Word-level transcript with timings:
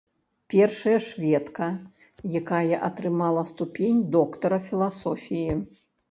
Першая 0.51 0.93
шведка, 1.07 1.65
якая 2.39 2.79
атрымала 2.87 3.43
ступень 3.51 4.01
доктара 4.15 4.59
філасофіі. 4.71 5.53